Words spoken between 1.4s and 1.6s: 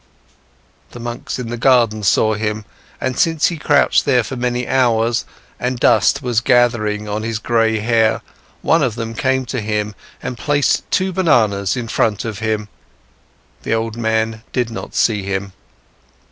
the